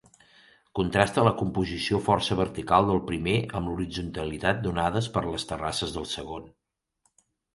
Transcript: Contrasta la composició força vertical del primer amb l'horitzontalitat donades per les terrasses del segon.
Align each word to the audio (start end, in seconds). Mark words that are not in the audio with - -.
Contrasta 0.77 1.25
la 1.25 1.33
composició 1.41 1.99
força 2.05 2.37
vertical 2.39 2.87
del 2.91 3.01
primer 3.11 3.35
amb 3.59 3.71
l'horitzontalitat 3.71 4.65
donades 4.69 5.11
per 5.17 5.23
les 5.29 5.45
terrasses 5.51 5.97
del 5.99 6.09
segon. 6.15 6.49